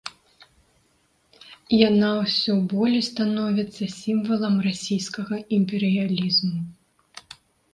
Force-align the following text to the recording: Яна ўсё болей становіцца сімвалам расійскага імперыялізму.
Яна 1.89 2.09
ўсё 2.21 2.55
болей 2.71 3.03
становіцца 3.11 3.83
сімвалам 3.99 4.55
расійскага 4.69 5.35
імперыялізму. 5.59 6.59